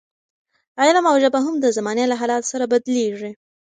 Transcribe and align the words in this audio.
علم 0.81 1.03
او 1.11 1.15
ژبه 1.23 1.39
هم 1.45 1.55
د 1.59 1.65
زمانې 1.77 2.05
له 2.07 2.15
حالاتو 2.21 2.51
سره 2.53 2.65
بدلېږي. 2.71 3.31